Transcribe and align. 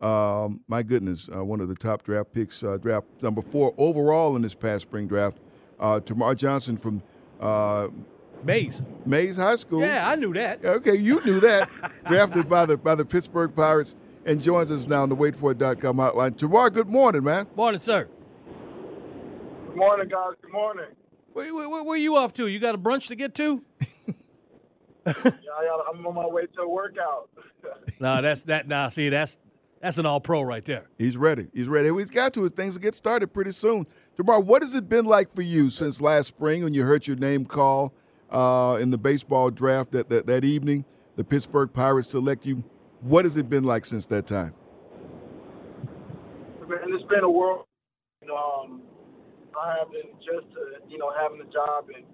Um, 0.00 0.60
my 0.68 0.82
goodness, 0.82 1.28
uh, 1.34 1.44
one 1.44 1.60
of 1.60 1.68
the 1.68 1.74
top 1.74 2.04
draft 2.04 2.32
picks, 2.32 2.62
uh, 2.62 2.76
draft 2.76 3.06
number 3.20 3.42
four 3.42 3.74
overall 3.76 4.36
in 4.36 4.42
this 4.42 4.54
past 4.54 4.82
spring 4.82 5.08
draft. 5.08 5.38
Uh, 5.80 6.00
Termarr 6.00 6.36
Johnson 6.36 6.76
from 6.76 7.02
uh, 7.40 7.88
Mays. 8.44 8.82
Mays 9.04 9.36
High 9.36 9.56
School. 9.56 9.80
Yeah, 9.80 10.08
I 10.08 10.14
knew 10.14 10.32
that. 10.34 10.64
Okay, 10.64 10.94
you 10.94 11.24
knew 11.24 11.40
that. 11.40 11.68
Drafted 12.06 12.48
by 12.48 12.66
the 12.66 12.76
by 12.76 12.94
the 12.94 13.04
Pittsburgh 13.04 13.54
Pirates 13.54 13.96
and 14.24 14.40
joins 14.40 14.70
us 14.70 14.86
now 14.86 15.02
on 15.02 15.08
the 15.08 15.16
WaitFor.com 15.16 15.96
hotline. 15.96 16.36
Termarr, 16.36 16.72
good 16.72 16.88
morning, 16.88 17.24
man. 17.24 17.46
Morning, 17.56 17.80
sir. 17.80 18.08
Good 19.66 19.76
morning, 19.76 20.08
guys. 20.08 20.34
Good 20.40 20.52
morning. 20.52 20.86
Where, 21.32 21.54
where, 21.54 21.68
where, 21.68 21.82
where 21.84 21.96
you 21.96 22.16
off 22.16 22.34
to? 22.34 22.46
You 22.46 22.58
got 22.58 22.74
a 22.74 22.78
brunch 22.78 23.08
to 23.08 23.16
get 23.16 23.34
to? 23.36 23.64
Yeah, 25.06 25.12
I 25.24 25.64
got, 25.64 25.94
I'm 25.94 26.06
on 26.06 26.14
my 26.14 26.26
way 26.26 26.44
to 26.44 26.62
a 26.62 26.68
workout. 26.68 27.30
no, 28.00 28.20
that's 28.20 28.42
that. 28.42 28.68
Nah, 28.68 28.88
see, 28.88 29.08
that's 29.08 29.38
that's 29.80 29.98
an 29.98 30.06
all 30.06 30.20
pro 30.20 30.42
right 30.42 30.64
there. 30.64 30.88
He's 30.98 31.16
ready. 31.16 31.48
He's 31.52 31.68
ready. 31.68 31.90
He's 31.92 32.10
got 32.10 32.32
to. 32.34 32.42
His 32.42 32.52
things 32.52 32.74
to 32.74 32.80
get 32.80 32.94
started 32.94 33.32
pretty 33.32 33.52
soon. 33.52 33.86
Termarr, 34.16 34.44
what 34.44 34.62
has 34.62 34.74
it 34.74 34.88
been 34.88 35.04
like 35.04 35.34
for 35.34 35.42
you 35.42 35.70
since 35.70 36.00
last 36.00 36.28
spring 36.28 36.64
when 36.64 36.74
you 36.74 36.84
heard 36.84 37.06
your 37.06 37.16
name 37.16 37.44
call 37.44 37.92
uh, 38.30 38.78
in 38.80 38.90
the 38.90 38.98
baseball 38.98 39.50
draft 39.50 39.92
that, 39.92 40.08
that, 40.08 40.26
that 40.26 40.44
evening? 40.44 40.84
The 41.16 41.24
Pittsburgh 41.24 41.72
Pirates 41.72 42.10
select 42.10 42.46
you. 42.46 42.64
What 43.00 43.24
has 43.24 43.36
it 43.36 43.48
been 43.48 43.64
like 43.64 43.84
since 43.84 44.06
that 44.06 44.26
time? 44.26 44.54
and 46.68 46.94
it's 46.94 47.08
been 47.08 47.24
a 47.24 47.30
world. 47.30 47.64
You 48.22 48.28
know, 48.28 48.36
um, 48.36 48.82
I 49.58 49.78
have 49.78 49.90
been 49.90 50.12
just 50.20 50.46
uh, 50.52 50.84
you 50.88 50.98
know 50.98 51.10
having 51.16 51.40
a 51.40 51.50
job 51.50 51.88
and 51.94 52.04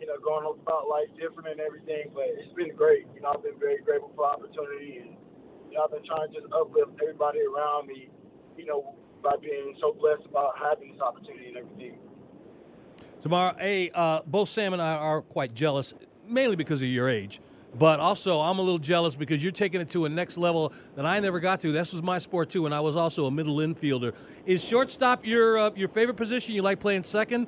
you 0.00 0.06
know 0.06 0.18
going 0.22 0.44
about 0.44 0.88
life 0.88 1.08
different 1.18 1.48
and 1.48 1.60
everything, 1.60 2.10
but 2.14 2.24
it's 2.36 2.52
been 2.54 2.74
great. 2.76 3.06
You 3.14 3.22
know, 3.22 3.32
I've 3.34 3.42
been 3.42 3.58
very 3.58 3.80
grateful 3.80 4.12
for 4.14 4.26
opportunity 4.26 4.98
and 5.00 5.10
you 5.10 5.10
know, 5.10 5.22
I've 5.76 5.90
been 5.90 6.04
trying 6.04 6.32
to 6.32 6.40
just 6.40 6.52
uplift 6.52 6.92
everybody 7.00 7.40
around 7.40 7.88
me. 7.88 8.08
You 8.56 8.66
know, 8.66 8.94
by 9.22 9.36
being 9.40 9.74
so 9.80 9.92
blessed 9.92 10.24
about 10.28 10.58
having 10.58 10.92
this 10.92 11.00
opportunity 11.00 11.48
and 11.48 11.56
everything. 11.56 11.98
Termarr, 13.24 13.58
hey, 13.58 13.90
uh, 13.94 14.20
both 14.26 14.48
Sam 14.48 14.72
and 14.72 14.82
I 14.82 14.94
are 14.94 15.22
quite 15.22 15.54
jealous, 15.54 15.94
mainly 16.26 16.56
because 16.56 16.82
of 16.82 16.88
your 16.88 17.08
age. 17.08 17.40
But 17.74 18.00
also, 18.00 18.40
I'm 18.40 18.58
a 18.58 18.62
little 18.62 18.78
jealous 18.78 19.14
because 19.14 19.42
you're 19.42 19.52
taking 19.52 19.80
it 19.80 19.88
to 19.90 20.04
a 20.04 20.08
next 20.08 20.36
level 20.36 20.74
that 20.94 21.06
I 21.06 21.18
never 21.20 21.40
got 21.40 21.60
to. 21.60 21.72
This 21.72 21.92
was 21.92 22.02
my 22.02 22.18
sport 22.18 22.50
too, 22.50 22.66
and 22.66 22.74
I 22.74 22.80
was 22.80 22.96
also 22.96 23.26
a 23.26 23.30
middle 23.30 23.56
infielder. 23.56 24.14
Is 24.44 24.62
shortstop 24.62 25.24
your 25.24 25.58
uh, 25.58 25.70
your 25.74 25.88
favorite 25.88 26.16
position? 26.16 26.54
You 26.54 26.60
like 26.60 26.80
playing 26.80 27.04
second? 27.04 27.46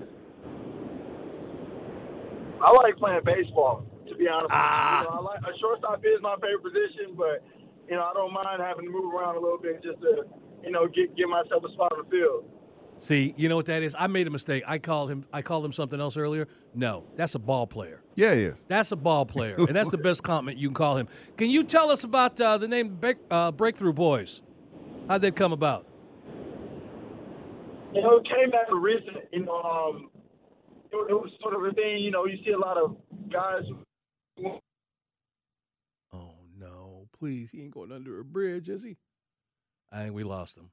I 2.62 2.70
like 2.70 2.96
playing 2.96 3.20
baseball. 3.24 3.84
To 4.08 4.14
be 4.14 4.28
honest, 4.28 4.50
ah. 4.50 5.02
you 5.02 5.08
know, 5.08 5.16
I 5.16 5.20
like 5.20 5.40
a 5.40 5.58
shortstop 5.58 6.02
is 6.04 6.22
my 6.22 6.36
favorite 6.36 6.62
position, 6.62 7.14
but 7.16 7.44
you 7.88 7.96
know 7.96 8.02
I 8.02 8.12
don't 8.14 8.32
mind 8.32 8.60
having 8.60 8.86
to 8.86 8.90
move 8.90 9.14
around 9.14 9.36
a 9.36 9.40
little 9.40 9.58
bit 9.58 9.82
just 9.82 10.00
to 10.00 10.24
you 10.62 10.70
know 10.70 10.86
get 10.88 11.16
get 11.16 11.28
myself 11.28 11.64
a 11.68 11.72
spot 11.72 11.92
on 11.92 12.04
the 12.04 12.10
field. 12.10 12.44
See, 13.00 13.34
you 13.36 13.48
know 13.48 13.56
what 13.56 13.66
that 13.66 13.82
is? 13.82 13.94
I 13.98 14.06
made 14.06 14.26
a 14.26 14.30
mistake. 14.30 14.64
I 14.66 14.78
called 14.78 15.10
him. 15.10 15.26
I 15.32 15.42
called 15.42 15.64
him 15.64 15.72
something 15.72 16.00
else 16.00 16.16
earlier. 16.16 16.48
No, 16.74 17.04
that's 17.16 17.34
a 17.34 17.38
ball 17.38 17.66
player. 17.66 18.00
Yeah, 18.14 18.34
he 18.34 18.42
is. 18.42 18.64
That's 18.68 18.92
a 18.92 18.96
ball 18.96 19.26
player, 19.26 19.56
and 19.58 19.76
that's 19.76 19.90
the 19.90 19.98
best 19.98 20.22
compliment 20.22 20.56
you 20.56 20.68
can 20.68 20.74
call 20.74 20.96
him. 20.96 21.08
Can 21.36 21.50
you 21.50 21.64
tell 21.64 21.90
us 21.90 22.04
about 22.04 22.40
uh, 22.40 22.56
the 22.56 22.68
name 22.68 22.98
uh, 23.30 23.50
Breakthrough 23.50 23.92
Boys? 23.92 24.40
How'd 25.08 25.20
that 25.22 25.36
come 25.36 25.52
about? 25.52 25.86
You 27.92 28.00
know, 28.00 28.16
it 28.16 28.24
came 28.24 28.48
as 28.48 28.66
a 28.72 28.76
recent. 28.76 29.28
You 29.32 29.44
know, 29.44 29.60
um, 29.62 30.10
it, 30.90 30.96
it 31.10 31.14
was 31.14 31.30
sort 31.42 31.54
of 31.54 31.62
a 31.62 31.72
thing. 31.72 31.98
You 31.98 32.10
know, 32.10 32.24
you 32.24 32.38
see 32.44 32.52
a 32.52 32.58
lot 32.58 32.78
of 32.78 32.96
guys. 33.30 33.64
No! 37.24 37.28
Please, 37.28 37.50
he 37.50 37.62
ain't 37.62 37.70
going 37.72 37.90
under 37.92 38.20
a 38.20 38.24
bridge, 38.24 38.68
is 38.68 38.82
he? 38.84 38.96
I 39.90 40.02
think 40.02 40.14
we 40.14 40.24
lost 40.24 40.56
him. 40.56 40.70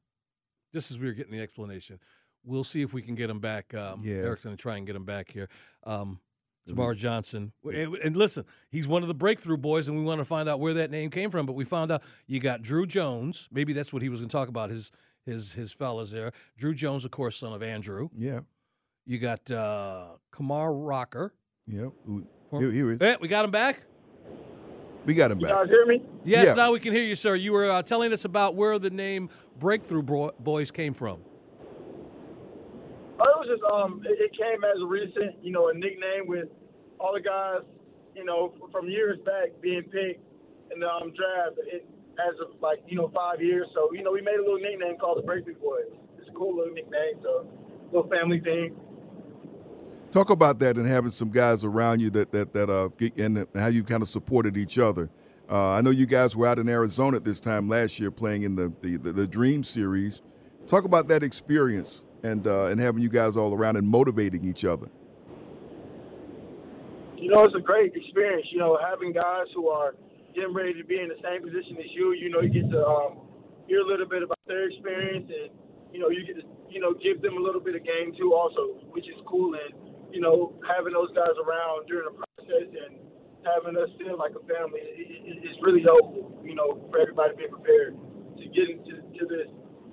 Just 0.73 0.91
as 0.91 0.99
we 0.99 1.07
were 1.07 1.13
getting 1.13 1.31
the 1.31 1.41
explanation, 1.41 1.99
we'll 2.43 2.63
see 2.63 2.81
if 2.81 2.93
we 2.93 3.01
can 3.01 3.15
get 3.15 3.29
him 3.29 3.39
back. 3.39 3.73
Um, 3.73 4.01
Yeah. 4.03 4.15
Eric's 4.15 4.43
going 4.43 4.55
to 4.55 4.61
try 4.61 4.77
and 4.77 4.85
get 4.87 4.95
him 4.95 5.05
back 5.05 5.31
here. 5.31 5.47
Um, 5.83 6.19
Termarr 6.67 6.95
Johnson. 6.95 7.51
And, 7.63 7.95
and 7.95 8.15
listen, 8.17 8.45
he's 8.69 8.87
one 8.87 9.01
of 9.01 9.07
the 9.07 9.13
breakthrough 9.13 9.57
boys, 9.57 9.87
and 9.87 9.97
we 9.97 10.03
want 10.03 10.19
to 10.19 10.25
find 10.25 10.47
out 10.47 10.59
where 10.59 10.73
that 10.75 10.91
name 10.91 11.09
came 11.09 11.31
from. 11.31 11.45
But 11.45 11.53
we 11.53 11.65
found 11.65 11.91
out 11.91 12.03
you 12.27 12.39
got 12.39 12.61
Druw 12.61 12.87
Jones. 12.87 13.47
Maybe 13.51 13.73
that's 13.73 13.91
what 13.91 14.01
he 14.01 14.09
was 14.09 14.19
going 14.19 14.29
to 14.29 14.33
talk 14.33 14.47
about. 14.47 14.69
His 14.69 14.91
his 15.25 15.53
his 15.53 15.71
fellas 15.71 16.11
there. 16.11 16.31
Druw 16.59 16.75
Jones, 16.75 17.03
of 17.05 17.11
course, 17.11 17.37
son 17.37 17.53
of 17.53 17.61
Andruw. 17.61 18.09
Yeah, 18.15 18.41
You 19.05 19.17
got 19.19 19.49
uh, 19.51 20.05
Kumar 20.31 20.73
Rocker. 20.73 21.33
yeah. 21.65 21.87
Here, 22.51 22.71
here 22.71 22.89
he 22.89 22.95
is. 22.95 23.01
Eh, 23.01 23.15
we 23.21 23.27
got 23.27 23.45
him 23.45 23.51
back. 23.51 23.83
We 25.05 25.13
got 25.13 25.31
him 25.31 25.39
You 25.39 25.47
back. 25.47 25.55
guys 25.55 25.67
hear 25.69 25.85
me? 25.85 26.03
Yes, 26.23 26.47
Yeah. 26.47 26.53
now 26.53 26.71
we 26.71 26.79
can 26.79 26.93
hear 26.93 27.03
you, 27.03 27.15
sir. 27.15 27.35
You 27.35 27.53
were 27.53 27.69
uh, 27.71 27.81
telling 27.81 28.13
us 28.13 28.25
about 28.25 28.55
where 28.55 28.77
the 28.77 28.89
name 28.89 29.29
Breakthrough 29.59 30.03
Bro- 30.03 30.33
Boys 30.39 30.69
came 30.71 30.93
from. 30.93 31.19
Oh, 33.19 33.23
it 33.23 33.37
was 33.39 33.47
just 33.49 33.63
um, 33.71 34.01
it, 34.05 34.17
it 34.19 34.31
came 34.37 34.63
as 34.63 34.81
a 34.81 34.85
recent, 34.85 35.43
you 35.43 35.51
know, 35.51 35.69
a 35.69 35.73
nickname 35.73 36.25
with 36.27 36.49
all 36.99 37.13
the 37.13 37.21
guys, 37.21 37.61
you 38.15 38.25
know, 38.25 38.53
from 38.71 38.87
years 38.89 39.17
back 39.25 39.49
being 39.61 39.83
picked 39.83 40.21
in 40.73 40.79
the 40.79 40.87
um, 40.87 41.13
draft. 41.13 41.57
It, 41.65 41.85
as 42.19 42.35
of 42.41 42.59
like 42.61 42.79
you 42.87 42.97
know 42.97 43.09
five 43.15 43.41
years, 43.41 43.67
so 43.73 43.89
you 43.93 44.03
know 44.03 44.11
we 44.11 44.21
made 44.21 44.35
a 44.35 44.41
little 44.43 44.59
nickname 44.59 44.97
called 44.99 45.17
the 45.17 45.21
Breakthrough 45.23 45.55
Boys. 45.55 45.89
It's 46.19 46.27
a 46.29 46.33
cool 46.33 46.57
little 46.57 46.73
nickname, 46.73 47.17
so 47.23 47.47
little 47.91 48.09
family 48.09 48.41
thing. 48.41 48.75
Talk 50.11 50.29
about 50.29 50.59
that 50.59 50.75
and 50.75 50.85
having 50.85 51.11
some 51.11 51.29
guys 51.29 51.63
around 51.63 52.01
you 52.01 52.09
that 52.09 52.31
that 52.33 52.51
that 52.51 52.69
uh 52.69 52.89
and 53.17 53.47
how 53.55 53.67
you 53.67 53.83
kind 53.83 54.01
of 54.01 54.09
supported 54.09 54.57
each 54.57 54.77
other. 54.77 55.09
Uh, 55.49 55.69
I 55.69 55.81
know 55.81 55.89
you 55.89 56.05
guys 56.05 56.35
were 56.35 56.47
out 56.47 56.59
in 56.59 56.67
Arizona 56.67 57.19
this 57.19 57.39
time 57.39 57.69
last 57.69 57.99
year 57.99 58.11
playing 58.11 58.43
in 58.43 58.55
the 58.55 58.73
the, 58.81 58.97
the, 58.97 59.13
the 59.13 59.27
Dream 59.27 59.63
Series. 59.63 60.21
Talk 60.67 60.83
about 60.83 61.07
that 61.07 61.23
experience 61.23 62.03
and 62.23 62.45
uh, 62.45 62.65
and 62.65 62.81
having 62.81 63.01
you 63.01 63.09
guys 63.09 63.37
all 63.37 63.53
around 63.53 63.77
and 63.77 63.87
motivating 63.87 64.43
each 64.43 64.65
other. 64.65 64.89
You 67.15 67.29
know, 67.29 67.45
it's 67.45 67.55
a 67.55 67.61
great 67.61 67.93
experience. 67.95 68.47
You 68.51 68.59
know, 68.59 68.77
having 68.83 69.13
guys 69.13 69.47
who 69.55 69.69
are 69.69 69.95
getting 70.35 70.53
ready 70.53 70.73
to 70.73 70.83
be 70.83 70.99
in 70.99 71.07
the 71.07 71.19
same 71.23 71.41
position 71.41 71.77
as 71.79 71.89
you. 71.93 72.11
You 72.13 72.29
know, 72.29 72.41
you 72.41 72.49
get 72.49 72.69
to 72.69 72.85
um, 72.85 73.17
hear 73.67 73.79
a 73.79 73.87
little 73.87 74.07
bit 74.07 74.23
about 74.23 74.39
their 74.45 74.67
experience, 74.67 75.29
and 75.29 75.51
you 75.93 75.99
know, 75.99 76.09
you 76.09 76.25
get 76.25 76.35
to 76.35 76.47
you 76.69 76.81
know 76.81 76.93
give 76.95 77.21
them 77.21 77.37
a 77.37 77.39
little 77.39 77.61
bit 77.61 77.75
of 77.75 77.83
game 77.85 78.13
too, 78.17 78.33
also, 78.33 78.75
which 78.91 79.07
is 79.07 79.15
cool. 79.25 79.53
And 79.55 79.80
you 80.11 80.21
know, 80.21 80.53
having 80.67 80.93
those 80.93 81.09
guys 81.15 81.35
around 81.39 81.87
during 81.87 82.05
the 82.11 82.15
process 82.15 82.67
and 82.67 82.99
having 83.43 83.77
us 83.77 83.89
feel 83.97 84.17
like 84.17 84.31
a 84.31 84.43
family 84.45 84.79
is 84.79 85.07
it, 85.25 85.37
it's 85.43 85.59
really 85.61 85.81
helpful. 85.81 86.39
You 86.43 86.55
know, 86.55 86.87
for 86.91 86.99
everybody 86.99 87.35
being 87.37 87.49
prepared 87.49 87.97
to 88.37 88.45
get 88.49 88.69
into 88.69 89.01
to 89.01 89.25
this 89.27 89.47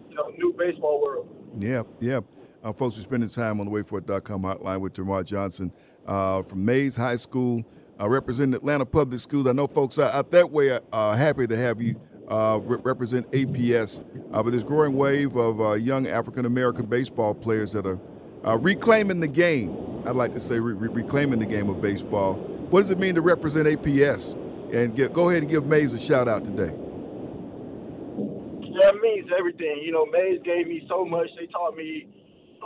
you 0.08 0.16
know 0.16 0.28
new 0.36 0.54
baseball 0.58 1.00
world. 1.00 1.28
Yeah, 1.58 1.82
yeah. 2.00 2.20
Uh, 2.62 2.72
folks, 2.72 2.96
we're 2.96 3.02
spending 3.04 3.28
time 3.28 3.60
on 3.60 3.66
the 3.66 3.72
WaitFor.com 3.72 4.42
hotline 4.42 4.80
with 4.80 4.92
Termarr 4.92 5.24
Johnson 5.24 5.72
uh, 6.06 6.42
from 6.42 6.64
Mays 6.64 6.96
High 6.96 7.16
School, 7.16 7.64
uh, 8.00 8.08
representing 8.08 8.54
Atlanta 8.54 8.84
Public 8.84 9.20
Schools. 9.20 9.46
I 9.46 9.52
know 9.52 9.68
folks 9.68 9.98
out, 9.98 10.30
that 10.32 10.50
way 10.50 10.78
are 10.92 11.16
happy 11.16 11.46
to 11.46 11.56
have 11.56 11.80
you 11.80 12.00
uh, 12.28 12.58
re- 12.62 12.78
represent 12.82 13.30
APS, 13.32 14.04
uh, 14.32 14.42
but 14.42 14.50
this 14.50 14.62
growing 14.62 14.96
wave 14.96 15.36
of 15.36 15.60
uh, 15.60 15.72
young 15.74 16.06
African 16.06 16.46
American 16.46 16.86
baseball 16.86 17.34
players 17.34 17.72
that 17.72 17.86
are 17.86 18.00
uh, 18.44 18.56
reclaiming 18.56 19.20
the 19.20 19.28
game. 19.28 19.87
I'd 20.08 20.16
like 20.16 20.32
to 20.32 20.40
say 20.40 20.58
re- 20.58 20.72
re- 20.72 20.88
reclaiming 20.88 21.38
the 21.38 21.44
game 21.44 21.68
of 21.68 21.82
baseball. 21.82 22.34
What 22.72 22.80
does 22.80 22.90
it 22.90 22.98
mean 22.98 23.14
to 23.16 23.20
represent 23.20 23.66
APS? 23.68 24.32
And 24.72 24.96
get, 24.96 25.12
go 25.12 25.28
ahead 25.28 25.42
and 25.42 25.50
give 25.50 25.66
Mays 25.66 25.92
a 25.92 25.98
shout 25.98 26.28
out 26.28 26.46
today. 26.46 26.72
Yeah, 28.64 28.88
it 28.88 29.02
means 29.02 29.28
everything. 29.38 29.82
You 29.84 29.92
know, 29.92 30.06
Mays 30.06 30.40
gave 30.44 30.66
me 30.66 30.86
so 30.88 31.04
much. 31.04 31.28
They 31.38 31.44
taught 31.48 31.76
me 31.76 32.08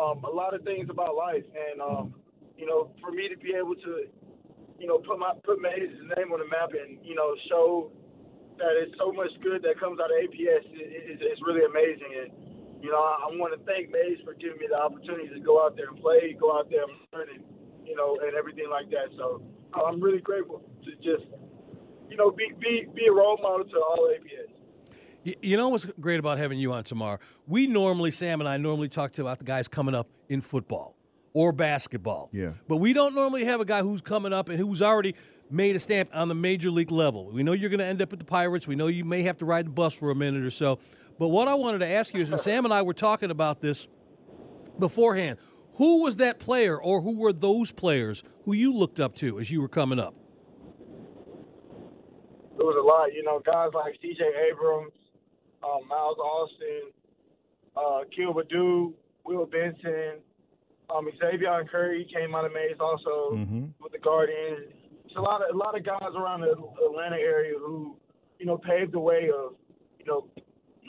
um, 0.00 0.22
a 0.22 0.30
lot 0.30 0.54
of 0.54 0.62
things 0.62 0.86
about 0.88 1.16
life, 1.16 1.42
and 1.50 1.80
um, 1.82 2.14
you 2.56 2.66
know, 2.66 2.92
for 3.00 3.10
me 3.10 3.28
to 3.28 3.36
be 3.36 3.54
able 3.58 3.74
to, 3.74 4.06
you 4.78 4.86
know, 4.86 4.98
put 4.98 5.18
my 5.18 5.32
put 5.42 5.60
Mays' 5.60 5.90
name 6.16 6.30
on 6.30 6.38
the 6.38 6.46
map 6.46 6.70
and 6.70 6.98
you 7.02 7.16
know 7.16 7.34
show 7.50 7.90
that 8.58 8.70
it's 8.78 8.94
so 8.98 9.10
much 9.10 9.30
good 9.42 9.62
that 9.62 9.80
comes 9.80 9.98
out 9.98 10.14
of 10.14 10.30
APS 10.30 10.62
is 10.70 11.18
is 11.18 11.38
really 11.44 11.66
amazing. 11.66 12.22
And 12.22 12.51
you 12.82 12.90
know, 12.90 12.98
I, 12.98 13.30
I 13.30 13.36
want 13.38 13.54
to 13.54 13.64
thank 13.64 13.90
Mays 13.90 14.18
for 14.24 14.34
giving 14.34 14.58
me 14.58 14.66
the 14.68 14.76
opportunity 14.76 15.28
to 15.32 15.40
go 15.40 15.64
out 15.64 15.76
there 15.76 15.88
and 15.88 15.98
play, 16.00 16.36
go 16.38 16.58
out 16.58 16.68
there 16.68 16.82
and 16.82 16.92
learn, 17.14 17.28
and 17.34 17.44
you 17.86 17.96
know, 17.96 18.18
and 18.22 18.34
everything 18.34 18.66
like 18.70 18.90
that. 18.90 19.14
So 19.16 19.42
uh, 19.74 19.84
I'm 19.84 20.00
really 20.00 20.20
grateful 20.20 20.62
to 20.84 20.90
just, 20.96 21.30
you 22.10 22.16
know, 22.16 22.30
be 22.30 22.52
be 22.60 22.86
be 22.94 23.06
a 23.06 23.12
role 23.12 23.38
model 23.40 23.64
to 23.64 23.76
all 23.78 24.10
APS. 24.12 24.52
You 25.40 25.56
know 25.56 25.68
what's 25.68 25.86
great 26.00 26.18
about 26.18 26.38
having 26.38 26.58
you 26.58 26.72
on 26.72 26.82
Termarr? 26.82 27.18
We 27.46 27.68
normally, 27.68 28.10
Sam 28.10 28.40
and 28.40 28.48
I 28.48 28.56
normally 28.56 28.88
talk 28.88 29.12
to 29.12 29.22
about 29.22 29.38
the 29.38 29.44
guys 29.44 29.68
coming 29.68 29.94
up 29.94 30.08
in 30.28 30.40
football 30.40 30.96
or 31.32 31.52
basketball. 31.52 32.28
Yeah. 32.32 32.54
But 32.68 32.78
we 32.78 32.92
don't 32.92 33.14
normally 33.14 33.44
have 33.44 33.60
a 33.60 33.64
guy 33.64 33.82
who's 33.82 34.00
coming 34.00 34.32
up 34.32 34.48
and 34.48 34.58
who's 34.58 34.82
already 34.82 35.14
made 35.50 35.76
a 35.76 35.80
stamp 35.80 36.10
on 36.12 36.28
the 36.28 36.34
major 36.34 36.70
league 36.70 36.90
level. 36.90 37.30
We 37.30 37.42
know 37.42 37.52
you're 37.52 37.70
going 37.70 37.80
to 37.80 37.86
end 37.86 38.02
up 38.02 38.12
at 38.12 38.18
the 38.18 38.24
Pirates. 38.24 38.66
We 38.66 38.74
know 38.74 38.88
you 38.88 39.04
may 39.04 39.22
have 39.22 39.38
to 39.38 39.44
ride 39.44 39.66
the 39.66 39.70
bus 39.70 39.94
for 39.94 40.10
a 40.10 40.14
minute 40.14 40.44
or 40.44 40.50
so. 40.50 40.78
But 41.22 41.28
what 41.28 41.46
I 41.46 41.54
wanted 41.54 41.78
to 41.78 41.86
ask 41.86 42.12
you 42.14 42.20
is, 42.20 42.32
and 42.32 42.40
Sam 42.40 42.64
and 42.64 42.74
I 42.74 42.82
were 42.82 42.94
talking 42.94 43.30
about 43.30 43.60
this 43.60 43.86
beforehand. 44.76 45.38
Who 45.74 46.02
was 46.02 46.16
that 46.16 46.40
player, 46.40 46.76
or 46.76 47.00
who 47.00 47.16
were 47.16 47.32
those 47.32 47.70
players 47.70 48.24
who 48.44 48.54
you 48.54 48.74
looked 48.74 48.98
up 48.98 49.14
to 49.18 49.38
as 49.38 49.48
you 49.48 49.60
were 49.60 49.68
coming 49.68 50.00
up? 50.00 50.16
It 52.58 52.64
was 52.64 52.74
a 52.76 52.84
lot, 52.84 53.14
you 53.14 53.22
know, 53.22 53.38
guys 53.38 53.70
like 53.72 53.94
C.J. 54.02 54.20
Abrams, 54.50 54.90
um, 55.62 55.86
Miles 55.86 56.18
Austin, 56.18 56.90
uh, 57.76 58.00
Kill 58.16 58.34
Badu, 58.34 58.92
Will 59.24 59.46
Benson, 59.46 60.18
um, 60.92 61.08
Xzavion 61.22 61.68
Curry 61.70 62.04
came 62.12 62.34
out 62.34 62.46
of 62.46 62.52
Mays 62.52 62.80
also 62.80 63.36
Mm-hmm. 63.36 63.66
with 63.80 63.92
the 63.92 64.00
Guardians. 64.00 64.72
It's 65.04 65.14
a 65.16 65.20
lot 65.20 65.40
of 65.40 65.54
a 65.54 65.56
lot 65.56 65.76
of 65.78 65.84
guys 65.86 66.16
around 66.16 66.40
the 66.40 66.50
Atlanta 66.84 67.14
area 67.14 67.54
who, 67.60 67.96
you 68.40 68.46
know, 68.46 68.58
paved 68.58 68.90
the 68.90 68.98
way 68.98 69.30
of, 69.32 69.52
you 70.00 70.06
know, 70.06 70.26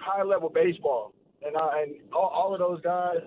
high 0.04 0.24
level 0.24 0.50
baseball. 0.50 1.14
And 1.46 1.58
I 1.58 1.84
and 1.84 1.96
all, 2.14 2.32
all 2.34 2.54
of 2.54 2.60
those 2.60 2.82
guys, 2.82 3.18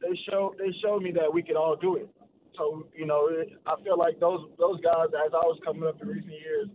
they 0.00 0.18
showed 0.28 0.56
they 0.58 0.72
showed 0.82 1.02
me 1.02 1.12
that 1.12 1.32
we 1.32 1.42
could 1.42 1.56
all 1.56 1.76
do 1.76 1.96
it. 1.96 2.08
So 2.56 2.86
you 2.94 3.06
know, 3.06 3.28
it, 3.28 3.48
I 3.66 3.74
feel 3.82 3.98
like 3.98 4.20
those 4.20 4.40
those 4.58 4.80
guys, 4.80 5.08
as 5.08 5.32
I 5.32 5.44
was 5.46 5.58
coming 5.64 5.84
up 5.84 6.00
in 6.02 6.08
recent 6.08 6.32
years, 6.32 6.68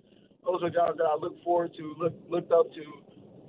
those 0.46 0.62
are 0.64 0.70
guys 0.70 0.96
that 0.98 1.06
I 1.06 1.16
look 1.20 1.36
forward 1.44 1.72
to, 1.78 1.96
look 2.00 2.14
looked 2.30 2.52
up 2.52 2.68
to, 2.74 2.84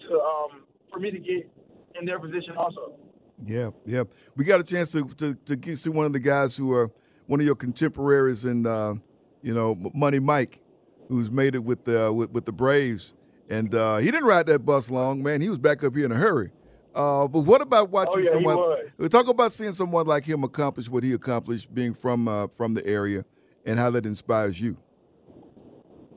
to 0.09 0.15
um 0.15 0.65
for 0.93 0.99
me 0.99 1.11
to 1.11 1.19
get 1.19 1.51
in 1.99 2.07
their 2.07 2.19
position 2.19 2.57
also. 2.57 2.99
Yeah, 3.45 3.71
yeah. 3.87 4.05
We 4.37 4.45
got 4.45 4.61
a 4.61 4.65
chance 4.65 4.93
to 4.93 5.09
to, 5.09 5.35
to 5.47 5.57
get, 5.57 5.79
see 5.79 5.91
one 5.91 6.07
of 6.07 6.13
the 6.13 6.21
guys 6.21 6.57
who 6.57 6.73
are 6.73 6.91
one 7.27 7.41
of 7.41 7.47
your 7.47 7.55
contemporaries 7.55 8.45
in, 8.47 8.67
uh, 8.67 8.95
you 9.43 9.53
know, 9.55 9.77
Money 9.95 10.19
Mike, 10.19 10.61
who's 11.09 11.31
made 11.31 11.55
it 11.55 11.63
with 11.63 11.85
the 11.85 12.13
with, 12.13 12.31
with 12.31 12.47
the 12.47 12.53
Braves, 12.53 13.15
and 13.49 13.75
uh, 13.75 13.97
he 13.99 14.11
didn't 14.11 14.27
ride 14.27 14.47
that 14.47 14.61
bus 14.65 14.91
long, 14.91 15.23
man. 15.23 15.41
He 15.41 15.49
was 15.49 15.59
back 15.59 15.83
up 15.85 15.95
here 15.95 16.05
in 16.05 16.13
a 16.13 16.17
hurry. 16.17 16.51
Uh, 16.95 17.29
but 17.29 17.41
what 17.41 17.61
about 17.63 17.91
watching 17.91 18.15
Oh, 18.15 18.19
yeah, 18.19 18.25
he 18.25 18.33
someone? 18.33 18.57
was. 18.57 18.85
We 18.97 19.09
talk 19.09 19.29
about 19.29 19.53
seeing 19.53 19.73
someone 19.73 20.07
like 20.07 20.25
him 20.25 20.43
accomplish 20.43 20.89
what 20.89 21.05
he 21.05 21.13
accomplished, 21.13 21.73
being 21.73 21.95
from 21.95 22.27
uh, 22.27 22.49
from 22.49 22.75
the 22.75 22.85
area, 22.87 23.25
and 23.65 23.79
how 23.79 23.91
that 23.91 24.05
inspires 24.07 24.61
you. 24.61 24.77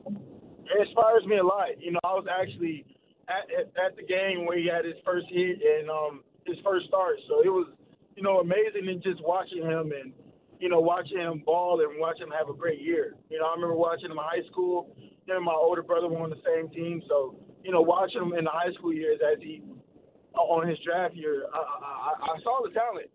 It 0.06 0.86
inspires 0.88 1.24
me 1.26 1.36
a 1.38 1.44
lot. 1.44 1.68
You 1.78 1.92
know, 1.92 2.00
I 2.04 2.14
was 2.14 2.26
actually 2.28 2.84
at, 3.28 3.44
at, 3.58 3.66
at 3.86 3.96
the 3.96 4.02
game 4.02 4.46
where 4.46 4.58
he 4.58 4.66
had 4.66 4.84
his 4.84 4.94
first 5.04 5.26
hit 5.30 5.58
and 5.60 5.90
um, 5.90 6.24
his 6.46 6.56
first 6.64 6.86
start. 6.86 7.16
So 7.28 7.42
it 7.44 7.48
was, 7.52 7.68
you 8.16 8.22
know, 8.22 8.40
amazing 8.40 8.88
and 8.88 9.02
just 9.02 9.20
watching 9.22 9.62
him 9.62 9.92
and, 9.92 10.12
you 10.58 10.68
know, 10.68 10.80
watching 10.80 11.18
him 11.18 11.42
ball 11.44 11.80
and 11.80 12.00
watching 12.00 12.24
him 12.26 12.32
have 12.36 12.48
a 12.48 12.54
great 12.54 12.80
year. 12.80 13.14
You 13.30 13.38
know, 13.38 13.46
I 13.46 13.54
remember 13.54 13.76
watching 13.76 14.06
him 14.06 14.12
in 14.12 14.18
high 14.18 14.46
school. 14.50 14.96
Him 15.26 15.36
and 15.36 15.44
my 15.44 15.54
older 15.54 15.82
brother 15.82 16.08
were 16.08 16.18
on 16.18 16.30
the 16.30 16.42
same 16.44 16.68
team. 16.70 17.02
So, 17.08 17.36
you 17.62 17.70
know, 17.72 17.80
watching 17.80 18.22
him 18.22 18.32
in 18.34 18.44
the 18.44 18.50
high 18.50 18.72
school 18.74 18.92
years 18.92 19.20
as 19.20 19.40
he, 19.40 19.62
on 20.34 20.66
his 20.66 20.78
draft 20.84 21.14
year, 21.14 21.46
I, 21.52 21.58
I, 21.58 22.32
I 22.34 22.42
saw 22.42 22.62
the 22.66 22.74
talent. 22.74 23.10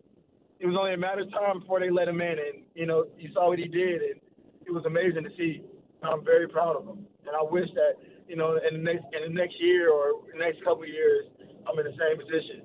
It 0.60 0.66
was 0.66 0.76
only 0.78 0.94
a 0.94 0.96
matter 0.96 1.22
of 1.22 1.30
time 1.30 1.60
before 1.60 1.80
they 1.80 1.90
let 1.90 2.08
him 2.08 2.20
in. 2.20 2.38
And, 2.38 2.64
you 2.74 2.86
know, 2.86 3.06
you 3.18 3.30
saw 3.32 3.48
what 3.48 3.58
he 3.58 3.68
did. 3.68 4.02
And 4.02 4.20
it 4.66 4.72
was 4.72 4.84
amazing 4.86 5.24
to 5.24 5.30
see. 5.36 5.62
I'm 6.02 6.24
very 6.24 6.46
proud 6.48 6.76
of 6.76 6.84
him, 6.84 7.06
and 7.26 7.34
I 7.34 7.42
wish 7.42 7.68
that 7.74 7.94
you 8.28 8.36
know 8.36 8.56
in 8.56 8.74
the 8.76 8.80
next 8.80 9.04
in 9.12 9.22
the 9.22 9.40
next 9.40 9.60
year 9.60 9.90
or 9.90 10.12
next 10.36 10.62
couple 10.62 10.84
of 10.84 10.88
years 10.88 11.26
I'm 11.68 11.76
in 11.78 11.86
the 11.86 11.90
same 11.98 12.18
position. 12.18 12.62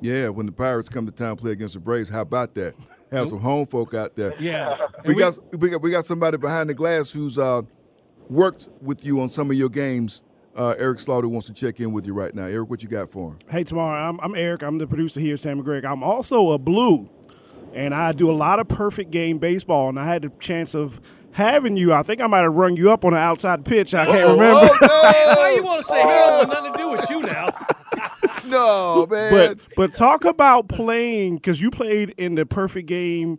Yeah, 0.00 0.30
when 0.30 0.46
the 0.46 0.52
Pirates 0.52 0.88
come 0.88 1.04
to 1.04 1.12
town 1.12 1.36
play 1.36 1.52
against 1.52 1.74
the 1.74 1.80
Braves, 1.80 2.08
how 2.08 2.22
about 2.22 2.54
that? 2.54 2.74
Have 3.12 3.28
some 3.28 3.40
home 3.40 3.66
folk 3.66 3.92
out 3.92 4.16
there. 4.16 4.32
Yeah. 4.40 4.76
We 5.04 5.10
And 5.12 5.18
got 5.18 5.60
we 5.60 5.68
got 5.68 5.82
we 5.82 5.90
got 5.90 6.06
somebody 6.06 6.38
behind 6.38 6.70
the 6.70 6.74
glass 6.74 7.12
who's 7.12 7.38
uh, 7.38 7.62
worked 8.30 8.68
with 8.80 9.04
you 9.04 9.20
on 9.20 9.28
some 9.28 9.50
of 9.50 9.56
your 9.56 9.68
games. 9.68 10.22
Uh, 10.56 10.74
Eric 10.78 11.00
Slaughter 11.00 11.28
wants 11.28 11.46
to 11.48 11.52
check 11.52 11.80
in 11.80 11.92
with 11.92 12.06
you 12.06 12.14
right 12.14 12.34
now. 12.34 12.44
Eric, 12.44 12.70
what 12.70 12.82
you 12.82 12.88
got 12.88 13.10
for 13.10 13.32
him? 13.32 13.38
Hey, 13.50 13.64
Termarr, 13.64 14.08
I'm, 14.08 14.20
I'm 14.20 14.34
Eric. 14.34 14.62
I'm 14.62 14.78
the 14.78 14.86
producer 14.86 15.20
here 15.20 15.34
at 15.34 15.40
Sam 15.40 15.62
McGregor. 15.62 15.90
I'm 15.90 16.02
also 16.02 16.52
a 16.52 16.58
blue, 16.58 17.08
and 17.72 17.94
I 17.94 18.12
do 18.12 18.30
a 18.30 18.34
lot 18.34 18.58
of 18.60 18.68
perfect 18.68 19.10
game 19.10 19.38
baseball. 19.38 19.88
And 19.88 19.98
I 19.98 20.06
had 20.06 20.22
the 20.22 20.32
chance 20.40 20.74
of 20.74 21.00
having 21.32 21.76
you. 21.76 21.92
I 21.92 22.02
think 22.02 22.20
I 22.20 22.26
might 22.26 22.42
have 22.42 22.54
rung 22.54 22.76
you 22.76 22.90
up 22.90 23.04
on 23.04 23.12
the 23.12 23.18
outside 23.18 23.64
pitch. 23.64 23.94
I 23.94 24.06
can't 24.06 24.30
remember. 24.30 24.74
Why 24.80 25.52
you 25.56 25.62
want 25.62 25.82
to 25.82 25.88
say 25.88 26.00
hell? 26.00 26.46
Nothing 26.46 26.72
to 26.72 26.78
do 26.78 26.90
with 26.90 27.10
you 27.10 27.22
now. 27.22 27.50
no, 28.48 29.06
man. 29.08 29.32
But 29.32 29.58
but 29.76 29.92
talk 29.92 30.24
about 30.24 30.68
playing 30.68 31.36
because 31.36 31.60
you 31.62 31.70
played 31.70 32.10
in 32.16 32.34
the 32.34 32.46
perfect 32.46 32.88
game 32.88 33.38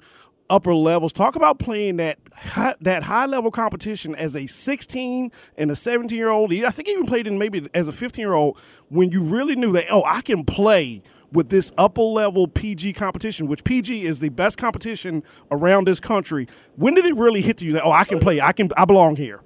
upper 0.51 0.75
levels. 0.75 1.13
Talk 1.13 1.35
about 1.35 1.57
playing 1.57 1.97
that 1.97 2.19
high, 2.35 2.75
that 2.81 3.03
high 3.03 3.25
level 3.25 3.49
competition 3.49 4.13
as 4.13 4.35
a 4.35 4.45
16 4.45 5.31
and 5.57 5.71
a 5.71 5.75
17 5.75 6.15
year 6.15 6.29
old. 6.29 6.53
I 6.53 6.69
think 6.69 6.87
you 6.87 6.93
even 6.95 7.05
played 7.05 7.25
in 7.25 7.39
maybe 7.39 7.69
as 7.73 7.87
a 7.87 7.91
15 7.91 8.21
year 8.21 8.33
old 8.33 8.59
when 8.89 9.11
you 9.11 9.23
really 9.23 9.55
knew 9.55 9.71
that 9.73 9.85
oh 9.89 10.03
I 10.03 10.21
can 10.21 10.43
play 10.43 11.01
with 11.31 11.49
this 11.49 11.71
upper 11.77 12.01
level 12.01 12.45
PG 12.47 12.91
competition, 12.93 13.47
which 13.47 13.63
PG 13.63 14.03
is 14.03 14.19
the 14.19 14.27
best 14.29 14.57
competition 14.57 15.23
around 15.49 15.87
this 15.87 16.01
country. 16.01 16.45
When 16.75 16.93
did 16.93 17.05
it 17.05 17.15
really 17.15 17.41
hit 17.41 17.61
you 17.61 17.71
that 17.73 17.83
oh 17.85 17.91
I 17.91 18.03
can 18.03 18.19
play 18.19 18.41
I 18.41 18.51
can 18.51 18.69
I 18.75 18.85
belong 18.85 19.15
here? 19.15 19.41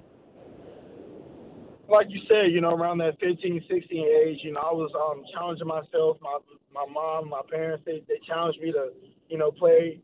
Like 1.88 2.08
you 2.10 2.20
said, 2.26 2.50
you 2.50 2.60
know, 2.60 2.74
around 2.74 2.98
that 2.98 3.16
15, 3.20 3.64
16 3.70 4.06
age, 4.26 4.38
you 4.42 4.52
know, 4.52 4.60
I 4.60 4.72
was 4.72 4.90
um, 4.98 5.22
challenging 5.32 5.68
myself. 5.68 6.16
My 6.20 6.38
my 6.74 6.84
mom, 6.92 7.30
my 7.30 7.42
parents, 7.48 7.84
they 7.86 8.02
they 8.08 8.18
challenged 8.26 8.60
me 8.60 8.72
to, 8.72 8.90
you 9.28 9.38
know, 9.38 9.52
play 9.52 10.00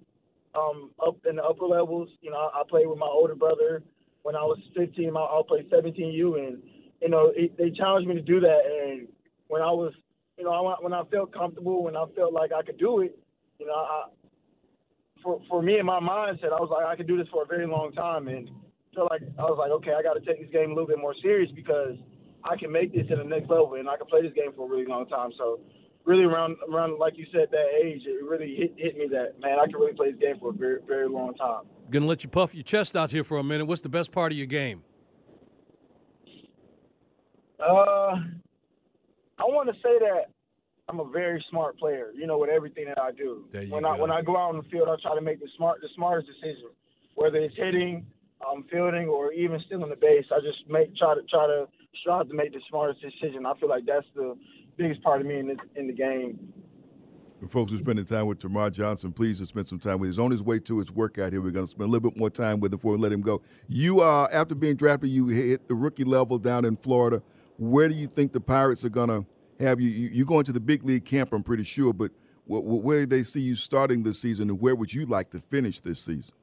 um, 0.55 0.91
up 1.05 1.17
in 1.29 1.37
the 1.37 1.43
upper 1.43 1.67
levels. 1.67 2.09
You 2.21 2.31
know, 2.31 2.37
I, 2.37 2.61
I 2.61 2.63
played 2.69 2.87
with 2.87 2.99
my 2.99 3.07
older 3.07 3.35
brother 3.35 3.83
when 4.23 4.37
I 4.37 4.43
was 4.43 4.59
15. 4.77 5.17
I, 5.17 5.21
I 5.21 5.43
played 5.47 5.71
17U, 5.71 6.39
and 6.39 6.63
you 7.01 7.09
know, 7.09 7.33
it, 7.35 7.57
they 7.57 7.71
challenged 7.71 8.09
me 8.09 8.15
to 8.15 8.23
do 8.23 8.41
that. 8.41 8.61
And 8.67 9.09
when 9.49 9.63
I 9.63 9.71
was, 9.71 9.93
you 10.39 10.45
know, 10.45 10.51
I, 10.51 10.77
when 10.81 10.93
I 10.93 11.03
felt 11.11 11.33
comfortable, 11.33 11.85
when 11.85 11.97
I 11.97 12.05
felt 12.17 12.33
like 12.33 12.53
I 12.53 12.63
could 12.63 12.79
do 12.79 13.01
it, 13.01 13.19
you 13.59 13.67
know, 13.67 13.75
I, 13.75 14.05
for 15.23 15.41
for 15.49 15.63
me 15.63 15.79
in 15.79 15.87
my 15.87 16.01
mindset, 16.01 16.53
I 16.53 16.61
was 16.61 16.71
like, 16.71 16.87
I 16.87 16.97
could 16.97 17.07
do 17.07 17.17
this 17.17 17.29
for 17.33 17.43
a 17.43 17.47
very 17.47 17.67
long 17.67 17.93
time, 17.93 18.29
and 18.29 18.51
felt 18.95 19.11
like 19.11 19.23
I 19.39 19.43
was 19.43 19.57
like, 19.59 19.71
okay, 19.71 19.93
I 19.99 20.03
got 20.03 20.15
to 20.15 20.21
take 20.21 20.41
this 20.43 20.53
game 20.53 20.71
a 20.71 20.75
little 20.75 20.87
bit 20.87 20.99
more 20.99 21.15
serious 21.23 21.51
because 21.55 21.97
I 22.45 22.57
can 22.57 22.73
make 22.73 22.93
this 22.93 23.07
in 23.09 23.19
the 23.19 23.25
next 23.25 23.49
level, 23.49 23.75
and 23.75 23.89
I 23.89 23.97
can 23.97 24.07
play 24.07 24.23
this 24.23 24.33
game 24.35 24.53
for 24.55 24.67
a 24.67 24.71
really 24.71 24.87
long 24.87 25.07
time. 25.07 25.31
So 25.39 25.61
really 26.05 26.25
around 26.25 26.57
around 26.71 26.99
like 26.99 27.17
you 27.17 27.27
said 27.33 27.49
that 27.51 27.67
age, 27.83 28.03
it 28.05 28.25
really 28.25 28.55
hit, 28.57 28.75
hit 28.77 28.97
me 28.97 29.09
that 29.09 29.41
man, 29.41 29.59
I 29.59 29.67
can 29.67 29.77
really 29.77 29.95
play 29.95 30.11
this 30.11 30.21
game 30.21 30.39
for 30.41 30.51
a 30.51 30.53
very 30.53 30.81
very 30.87 31.09
long 31.09 31.35
time. 31.35 31.65
Gonna 31.91 32.07
let 32.07 32.23
you 32.23 32.29
puff 32.29 32.55
your 32.55 32.65
chest 32.65 32.97
out 32.97 33.11
here 33.11 33.25
for 33.25 33.39
a 33.39 33.45
minute. 33.45 33.67
What's 33.67 33.83
the 33.83 33.89
best 33.89 34.13
part 34.13 34.33
of 34.33 34.39
your 34.39 34.47
game? 34.47 34.83
Uh, 37.61 38.17
I 39.39 39.45
want 39.45 39.69
to 39.69 39.75
say 39.75 39.99
that 40.01 40.31
I'm 40.89 41.01
a 41.01 41.09
very 41.09 41.45
smart 41.51 41.79
player. 41.79 42.11
You 42.15 42.27
know, 42.27 42.39
with 42.39 42.51
everything 42.51 42.87
that 42.87 43.01
I 43.01 43.13
do. 43.13 43.45
When 43.69 43.85
I 43.85 43.97
when 43.97 44.11
I 44.11 44.23
go 44.23 44.37
out 44.37 44.51
on 44.51 44.57
the 44.57 44.69
field, 44.71 44.89
I 44.89 44.97
try 45.01 45.15
to 45.15 45.21
make 45.21 45.41
the 45.41 45.49
smart 45.57 45.81
the 45.81 45.89
smartest 45.95 46.29
decision, 46.29 46.71
whether 47.15 47.37
it's 47.37 47.57
hitting, 47.57 48.07
um, 48.47 48.65
fielding, 48.71 49.09
or 49.09 49.33
even 49.33 49.61
stealing 49.67 49.91
the 49.91 49.97
base. 49.97 50.25
I 50.33 50.41
just 50.41 50.69
make 50.69 50.97
try 50.97 51.15
to 51.15 51.23
try 51.31 51.47
to 51.47 51.69
strive 52.01 52.29
to 52.29 52.35
make 52.35 52.53
the 52.53 52.61
smartest 52.69 53.01
decision. 53.01 53.47
I 53.47 53.55
feel 53.59 53.69
like 53.69 53.87
that's 53.87 54.07
the 54.15 54.37
biggest 54.77 55.03
part 55.03 55.21
of 55.21 55.27
me 55.27 55.39
in 55.39 55.49
this, 55.49 55.59
in 55.77 55.87
the 55.87 55.93
game. 55.93 56.53
For 57.41 57.49
folks 57.49 57.73
who 57.73 57.77
are 57.77 57.81
spending 57.81 58.05
time 58.05 58.27
with 58.27 58.39
Termarr 58.39 58.71
Johnson, 58.73 59.13
please 59.13 59.39
to 59.41 59.47
spend 59.47 59.69
some 59.69 59.81
time 59.81 59.99
with. 59.99 60.09
Him. 60.09 60.13
He's 60.13 60.19
on 60.19 60.31
his 60.31 60.43
way 60.43 60.61
to 60.61 60.79
his 60.79 60.93
workout 60.93 61.33
here. 61.33 61.43
We're 61.43 61.51
going 61.51 61.67
to 61.67 61.71
spend 61.71 61.89
a 61.89 61.91
little 61.91 62.09
bit 62.09 62.17
more 62.17 62.31
time 62.31 62.61
with 62.61 62.73
him 62.73 62.79
before 62.79 62.93
we 62.93 62.99
let 62.99 63.11
him 63.11 63.21
go. 63.21 63.43
You, 63.69 64.01
uh, 64.01 64.29
after 64.33 64.55
being 64.55 64.77
drafted, 64.77 65.11
you 65.11 65.27
hit 65.27 65.67
the 65.67 65.75
rookie 65.75 66.05
level 66.05 66.39
down 66.39 66.65
in 66.65 66.77
Florida. 66.77 67.21
Where 67.59 67.89
do 67.89 67.95
you 67.95 68.07
think 68.07 68.33
the 68.33 68.41
Pirates 68.41 68.85
are 68.85 68.91
going 68.91 69.09
to 69.09 69.27
have 69.59 69.81
you? 69.81 69.89
you 69.89 70.11
you're 70.13 70.27
going 70.27 70.45
to 70.45 70.53
the 70.53 70.61
big 70.61 70.85
league 70.85 71.05
camp, 71.05 71.33
I'm 71.33 71.43
pretty 71.43 71.65
sure, 71.65 71.93
but 71.93 72.13
wh- 72.47 72.63
wh- 72.63 72.85
where 72.85 73.01
do 73.01 73.07
they 73.07 73.23
see 73.25 73.41
you 73.41 73.57
starting 73.57 74.05
this 74.05 74.21
season, 74.21 74.49
and 74.49 74.61
where 74.61 74.77
would 74.77 74.95
you 74.95 75.07
like 75.07 75.31
to 75.31 75.41
finish 75.41 75.81
this 75.81 76.01
season? 76.01 76.35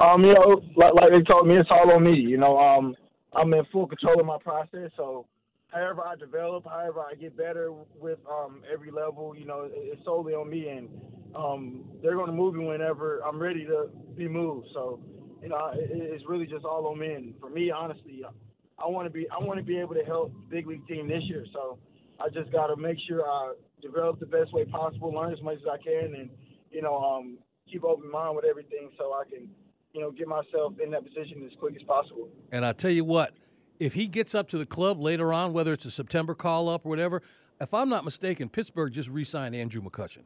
Um, 0.00 0.24
you 0.24 0.32
know, 0.32 0.62
like, 0.76 0.94
like 0.94 1.10
they 1.10 1.22
told 1.22 1.46
me, 1.46 1.56
it's 1.56 1.68
all 1.70 1.90
on 1.92 2.04
me. 2.04 2.14
You 2.14 2.38
know, 2.38 2.58
um, 2.58 2.96
I'm 3.34 3.52
in 3.52 3.64
full 3.70 3.86
control 3.86 4.18
of 4.18 4.26
my 4.26 4.38
process. 4.38 4.90
So, 4.96 5.26
however 5.72 6.02
I 6.06 6.16
develop, 6.16 6.64
however 6.64 7.00
I 7.00 7.14
get 7.14 7.36
better 7.36 7.72
with 7.98 8.18
um, 8.28 8.62
every 8.72 8.90
level, 8.90 9.34
you 9.36 9.44
know, 9.44 9.68
it's 9.72 10.04
solely 10.04 10.34
on 10.34 10.50
me. 10.50 10.68
And 10.68 10.88
um, 11.34 11.84
they're 12.02 12.16
going 12.16 12.26
to 12.26 12.32
move 12.32 12.54
me 12.54 12.64
whenever 12.64 13.20
I'm 13.20 13.38
ready 13.40 13.64
to 13.66 13.88
be 14.16 14.28
moved. 14.28 14.68
So, 14.74 15.00
you 15.42 15.48
know, 15.48 15.70
it, 15.74 15.90
it's 15.92 16.24
really 16.28 16.46
just 16.46 16.64
all 16.64 16.86
on 16.86 16.98
me. 16.98 17.12
And 17.12 17.34
for 17.40 17.50
me, 17.50 17.70
honestly, 17.70 18.22
I 18.78 18.86
want 18.86 19.06
to 19.06 19.10
be 19.10 19.28
I 19.30 19.42
want 19.42 19.58
to 19.58 19.64
be 19.64 19.78
able 19.78 19.94
to 19.94 20.04
help 20.04 20.32
big 20.48 20.66
league 20.66 20.86
team 20.86 21.08
this 21.08 21.22
year. 21.24 21.44
So, 21.52 21.78
I 22.18 22.28
just 22.28 22.52
got 22.52 22.66
to 22.66 22.76
make 22.76 22.98
sure 23.08 23.26
I 23.26 23.54
develop 23.80 24.20
the 24.20 24.26
best 24.26 24.52
way 24.52 24.64
possible, 24.66 25.12
learn 25.12 25.32
as 25.32 25.40
much 25.40 25.56
as 25.56 25.66
I 25.70 25.82
can, 25.82 26.14
and 26.14 26.30
you 26.70 26.82
know, 26.82 26.96
um, 26.96 27.38
keep 27.70 27.84
open 27.84 28.10
mind 28.10 28.36
with 28.36 28.44
everything 28.44 28.90
so 28.98 29.12
I 29.12 29.24
can 29.28 29.48
you 29.92 30.00
know, 30.00 30.10
get 30.10 30.28
myself 30.28 30.74
in 30.82 30.90
that 30.92 31.04
position 31.04 31.42
as 31.44 31.56
quick 31.58 31.74
as 31.76 31.82
possible. 31.82 32.28
And 32.52 32.64
I 32.64 32.72
tell 32.72 32.90
you 32.90 33.04
what, 33.04 33.32
if 33.80 33.94
he 33.94 34.06
gets 34.06 34.34
up 34.34 34.48
to 34.50 34.58
the 34.58 34.66
club 34.66 35.00
later 35.00 35.32
on, 35.32 35.52
whether 35.52 35.72
it's 35.72 35.84
a 35.86 35.90
September 35.90 36.34
call 36.34 36.68
up 36.68 36.86
or 36.86 36.90
whatever, 36.90 37.22
if 37.60 37.74
I'm 37.74 37.88
not 37.88 38.04
mistaken, 38.04 38.48
Pittsburgh 38.48 38.92
just 38.92 39.08
re 39.08 39.24
signed 39.24 39.56
Andrew 39.56 39.82
McCutchen. 39.82 40.22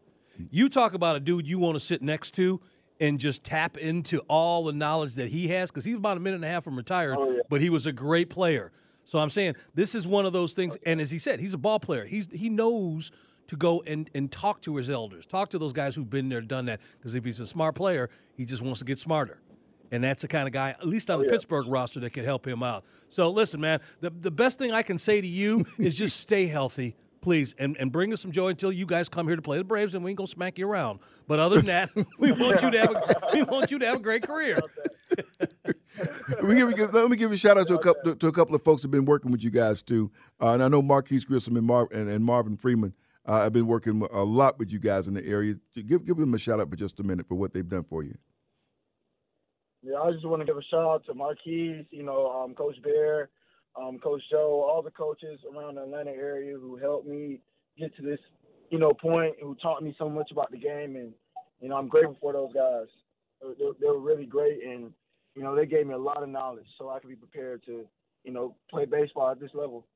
You 0.51 0.69
talk 0.69 0.93
about 0.95 1.17
a 1.17 1.21
dude 1.21 1.47
you 1.47 1.59
want 1.59 1.77
to 1.77 1.81
sit 1.81 2.03
next 2.03 2.33
to 2.33 2.61
and 3.01 3.19
just 3.19 3.43
tap 3.45 3.77
into 3.79 4.19
all 4.29 4.65
the 4.65 4.73
knowledge 4.73 5.15
that 5.15 5.29
he 5.29 5.49
has 5.49 5.71
because 5.71 5.85
he's 5.85 5.97
about 5.97 6.17
a 6.17 6.21
minute 6.21 6.37
and 6.37 6.45
a 6.45 6.49
half 6.49 6.65
from 6.65 6.77
retired, 6.77 7.17
Oh, 7.19 7.31
yeah. 7.31 7.41
but 7.49 7.61
he 7.61 7.71
was 7.71 7.87
a 7.87 7.93
great 7.93 8.31
player. 8.31 8.73
So 9.05 9.19
I'm 9.19 9.31
saying 9.31 9.55
this 9.75 9.95
is 9.95 10.07
one 10.07 10.27
of 10.27 10.33
those 10.33 10.53
things. 10.53 10.77
And 10.87 11.01
as 11.01 11.11
he 11.11 11.19
said, 11.19 11.41
he's 11.41 11.55
a 11.55 11.59
ball 11.59 11.79
player. 11.81 12.05
He's 12.05 12.29
he 12.33 12.49
knows 12.49 13.11
to 13.49 13.57
go 13.57 13.83
and, 13.87 14.09
and 14.15 14.33
talk 14.33 14.63
to 14.63 14.77
his 14.77 14.89
elders, 14.89 15.27
talk 15.27 15.51
to 15.51 15.59
those 15.59 15.73
guys 15.73 15.95
who've 15.95 16.09
been 16.09 16.29
there, 16.29 16.41
done 16.41 16.65
that. 16.67 16.81
Because 16.99 17.15
if 17.15 17.25
he's 17.25 17.41
a 17.41 17.47
smart 17.47 17.75
player, 17.75 18.09
he 18.37 18.45
just 18.45 18.63
wants 18.63 18.79
to 18.79 18.85
get 18.87 18.99
smarter. 18.99 19.39
And 19.95 20.03
that's 20.03 20.23
the 20.23 20.29
kind 20.29 20.49
of 20.49 20.53
guy, 20.53 20.71
at 20.71 20.89
least 20.89 21.09
on 21.09 21.23
the 21.23 21.29
Pittsburgh 21.29 21.67
roster, 21.69 22.01
that 22.01 22.11
can 22.11 22.25
help 22.25 22.45
him 22.45 22.65
out. 22.65 22.85
So 23.11 23.31
listen, 23.31 23.61
man, 23.61 23.79
the, 24.01 24.11
the 24.11 24.31
best 24.33 24.59
thing 24.59 24.73
I 24.73 24.83
can 24.83 24.99
say 24.99 25.21
to 25.21 25.27
you 25.27 25.65
is 25.79 25.95
just 25.95 26.19
stay 26.19 26.49
healthy, 26.49 26.97
please, 27.21 27.55
and, 27.61 27.77
and 27.79 27.93
bring 27.93 28.13
us 28.13 28.21
some 28.21 28.33
joy 28.33 28.49
until 28.49 28.73
you 28.73 28.87
guys 28.87 29.09
come 29.09 29.29
here 29.29 29.37
to 29.37 29.43
play 29.43 29.57
the 29.57 29.63
Braves, 29.63 29.95
and 29.95 30.05
we 30.05 30.11
can 30.11 30.17
go 30.17 30.27
smack 30.27 30.59
you 30.59 30.69
around. 30.69 30.99
But 31.29 31.39
other 31.39 31.57
than 31.57 31.67
that, 31.67 31.91
we 32.19 32.33
want 32.33 32.61
you 32.61 32.73
to 32.73 32.81
have 32.81 32.91
a, 32.91 33.21
we 33.35 33.45
want 33.45 33.71
you 33.71 33.79
to 33.79 33.87
have 33.87 33.97
a 33.99 34.01
great 34.01 34.27
career. 34.27 34.59
Let 36.29 36.43
me 36.43 36.75
give, 36.75 36.93
let 36.93 37.09
me 37.09 37.17
give 37.17 37.31
a 37.31 37.37
shout 37.37 37.57
out 37.57 37.69
to 37.69 37.75
a 37.75 37.79
couple 37.79 38.17
to 38.17 38.27
a 38.27 38.33
couple 38.33 38.57
of 38.57 38.65
folks 38.65 38.83
who've 38.83 38.91
been 38.91 39.05
working 39.05 39.31
with 39.31 39.45
you 39.45 39.51
guys 39.51 39.81
too. 39.81 40.11
Uh, 40.43 40.55
and 40.55 40.63
I 40.65 40.67
know 40.67 40.83
Marquise 40.83 41.25
Grissom 41.25 41.57
and, 41.57 41.65
Mar- 41.65 41.89
and, 41.93 42.09
and 42.09 42.25
Marvin 42.25 42.57
Freeman 42.57 42.95
uh, 43.27 43.45
have 43.45 43.53
been 43.53 43.69
working 43.69 44.05
a 44.13 44.25
lot 44.25 44.59
with 44.59 44.73
you 44.73 44.81
guys 44.81 45.07
in 45.07 45.15
the 45.15 45.25
area. 45.25 45.55
Give 45.87 46.05
give 46.05 46.17
them 46.17 46.35
a 46.35 46.39
shout 46.39 46.59
out 46.59 46.69
for 46.69 46.75
just 46.75 46.99
a 46.99 47.05
minute 47.05 47.29
for 47.29 47.37
what 47.37 47.55
they've 47.55 47.69
done 47.69 47.85
for 47.85 48.03
you. 48.03 48.17
Yeah, 49.85 49.99
I 49.99 50.13
just 50.13 50.25
want 50.25 50.41
to 50.41 50.47
give 50.47 50.57
a 50.57 50.63
shout 50.63 50.81
out 50.81 51.05
to 51.07 51.15
Marquise, 51.15 51.85
you 51.91 52.03
know, 52.03 52.31
um, 52.31 52.55
Coach 52.55 52.81
Bear, 52.83 53.29
um, 53.77 53.99
Coach 53.99 54.23
Joe, 54.31 54.67
all 54.67 54.81
the 54.83 54.91
coaches 54.91 55.41
around 55.45 55.75
the 55.75 55.83
Atlanta 55.83 56.11
area 56.11 56.57
who 56.57 56.77
helped 56.77 57.07
me 57.07 57.41
get 57.79 57.95
to 57.97 58.03
this, 58.03 58.19
you 58.71 58.79
know, 58.79 58.93
point, 58.93 59.35
who 59.43 59.55
taught 59.57 59.83
me 59.83 59.95
so 59.99 60.09
much 60.09 60.31
about 60.31 60.51
the 60.51 60.57
game, 60.57 60.97
and 60.97 61.13
you 61.61 61.69
know, 61.69 61.77
I'm 61.77 61.89
grateful 61.89 62.17
for 62.19 62.33
those 62.33 62.53
guys. 62.55 62.87
They, 63.43 63.65
they, 63.79 63.87
were 63.87 64.01
really 64.01 64.25
great, 64.25 64.65
and 64.65 64.91
you 65.35 65.43
know, 65.43 65.55
they 65.55 65.67
gave 65.67 65.87
me 65.87 65.93
a 65.93 65.99
lot 65.99 66.23
of 66.23 66.31
knowledge 66.31 66.67
so 66.79 66.89
I 66.89 66.99
could 66.99 67.11
be 67.11 67.17
prepared 67.17 67.63
to, 67.67 67.85
you 68.25 68.33
know, 68.33 68.57
play 68.71 68.87
baseball 68.87 69.31
at 69.31 69.41
this 69.41 69.51
level. 69.53 69.87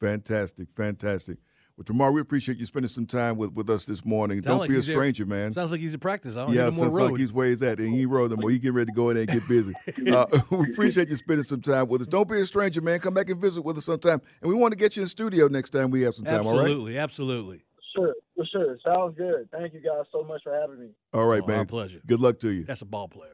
Fantastic, 0.00 0.68
fantastic. 0.70 1.36
Well, 1.80 1.96
Termarr, 1.96 2.12
we 2.12 2.20
appreciate 2.20 2.58
you 2.58 2.66
spending 2.66 2.90
some 2.90 3.06
time 3.06 3.38
with, 3.38 3.54
with 3.54 3.70
us 3.70 3.86
this 3.86 4.04
morning. 4.04 4.38
Sound 4.42 4.44
Don't 4.44 4.58
like 4.58 4.68
be 4.68 4.74
a 4.74 4.78
he's 4.78 4.86
there- 4.88 4.96
stranger, 4.96 5.24
man. 5.24 5.54
Sounds 5.54 5.70
like 5.72 5.80
he's 5.80 5.94
at 5.94 6.00
practice. 6.00 6.36
I 6.36 6.44
don't 6.44 6.52
Yeah, 6.52 6.64
need 6.68 6.74
more 6.74 6.84
sounds 6.84 6.94
road. 6.94 7.10
like 7.12 7.20
he's 7.20 7.32
where 7.32 7.48
he's 7.48 7.62
at. 7.62 7.78
And 7.78 7.94
he 7.94 8.04
rode 8.04 8.30
them. 8.30 8.40
Well, 8.40 8.48
he 8.48 8.58
getting 8.58 8.74
ready 8.74 8.90
to 8.90 8.92
go 8.92 9.08
in 9.08 9.14
there 9.16 9.24
and 9.26 9.32
get 9.40 9.48
busy. 9.48 9.72
Uh, 10.10 10.26
we 10.50 10.70
appreciate 10.72 11.08
you 11.08 11.16
spending 11.16 11.44
some 11.44 11.60
time 11.62 11.88
with 11.88 12.02
us. 12.02 12.06
Don't 12.06 12.28
be 12.28 12.38
a 12.38 12.44
stranger, 12.44 12.80
man. 12.82 12.98
Come 13.00 13.14
back 13.14 13.30
and 13.30 13.40
visit 13.40 13.62
with 13.62 13.78
us 13.78 13.84
sometime. 13.86 14.20
And 14.42 14.50
we 14.50 14.54
want 14.54 14.72
to 14.72 14.76
get 14.76 14.96
you 14.96 15.02
in 15.02 15.08
studio 15.08 15.46
next 15.48 15.70
time 15.70 15.90
we 15.90 16.02
have 16.02 16.14
some 16.14 16.24
time, 16.26 16.46
all 16.46 16.52
right? 16.52 16.60
absolutely, 16.62 16.98
absolutely. 16.98 17.62
Sure, 17.96 18.14
for 18.36 18.44
sure. 18.46 18.78
Sounds 18.84 19.16
good. 19.16 19.48
Thank 19.50 19.72
you 19.74 19.80
guys 19.80 20.04
so 20.12 20.22
much 20.24 20.42
for 20.42 20.52
having 20.58 20.80
me. 20.80 20.88
All 21.14 21.24
right, 21.26 21.42
Oh, 21.42 21.46
man. 21.46 21.58
Our 21.60 21.64
pleasure. 21.64 22.00
Good 22.06 22.20
luck 22.20 22.40
to 22.40 22.50
you. 22.50 22.64
That's 22.64 22.82
a 22.82 22.86
ball 22.86 23.08
player. 23.08 23.28